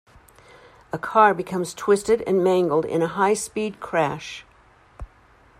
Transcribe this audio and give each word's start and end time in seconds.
A 0.91 0.97
car 0.97 1.31
becomes 1.35 1.75
twisted 1.75 2.23
and 2.23 2.43
mangled 2.43 2.85
in 2.85 3.03
a 3.03 3.07
high 3.07 3.35
speed 3.35 3.79
crash. 3.79 4.43